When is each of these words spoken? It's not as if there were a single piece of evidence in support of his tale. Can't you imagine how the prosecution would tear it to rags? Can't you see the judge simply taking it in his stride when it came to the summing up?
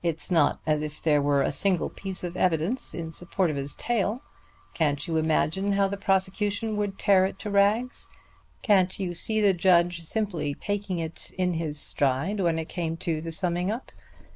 It's 0.03 0.31
not 0.31 0.59
as 0.65 0.81
if 0.81 0.99
there 0.99 1.21
were 1.21 1.43
a 1.43 1.51
single 1.51 1.87
piece 1.91 2.23
of 2.23 2.35
evidence 2.35 2.95
in 2.95 3.11
support 3.11 3.51
of 3.51 3.55
his 3.55 3.75
tale. 3.75 4.23
Can't 4.73 5.07
you 5.07 5.17
imagine 5.17 5.73
how 5.73 5.87
the 5.87 5.95
prosecution 5.95 6.75
would 6.77 6.97
tear 6.97 7.23
it 7.27 7.37
to 7.37 7.51
rags? 7.51 8.07
Can't 8.63 8.99
you 8.99 9.13
see 9.13 9.39
the 9.41 9.53
judge 9.53 10.01
simply 10.03 10.55
taking 10.55 10.97
it 10.97 11.29
in 11.37 11.53
his 11.53 11.79
stride 11.79 12.39
when 12.39 12.57
it 12.57 12.65
came 12.67 12.97
to 12.97 13.21
the 13.21 13.31
summing 13.31 13.69
up? 13.69 13.91